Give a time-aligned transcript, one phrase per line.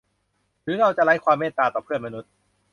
[0.63, 2.31] หรือเราจะไร้ความเมตตาต่อเพื่อนมนุษย์